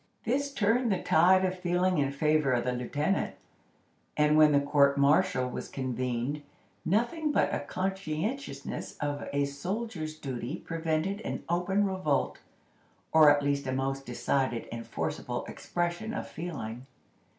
This 0.25 0.51
turned 0.51 0.91
the 0.91 0.97
tide 0.99 1.45
of 1.45 1.59
feeling 1.59 1.99
in 1.99 2.11
favor 2.11 2.53
of 2.53 2.63
the 2.63 2.71
lieutenant, 2.71 3.35
and 4.17 4.35
when 4.35 4.51
the 4.51 4.59
court 4.59 4.97
martial 4.97 5.47
was 5.47 5.67
convened, 5.69 6.41
nothing 6.83 7.31
but 7.31 7.53
a 7.53 7.59
consciousness 7.59 8.97
of 8.97 9.29
a 9.31 9.45
soldier's 9.45 10.15
duty 10.17 10.57
prevented 10.57 11.21
an 11.21 11.43
open 11.47 11.85
revolt, 11.85 12.39
or 13.13 13.29
at 13.29 13.43
least 13.43 13.67
a 13.67 13.71
most 13.71 14.03
decided 14.07 14.67
and 14.71 14.87
forcible 14.87 15.45
expression 15.45 16.15
of 16.15 16.27
feeling. 16.27 16.87